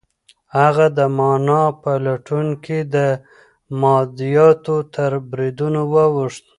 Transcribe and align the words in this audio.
هغه 0.57 0.85
د 0.97 0.99
مانا 1.17 1.63
په 1.81 1.91
لټون 2.05 2.47
کې 2.63 2.79
د 2.95 2.95
مادیاتو 3.81 4.75
تر 4.95 5.11
بریدونو 5.29 5.81
واوښت. 5.93 6.45